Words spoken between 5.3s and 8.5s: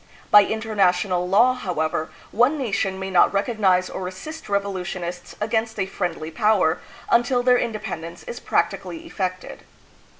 against a friendly power until their independence is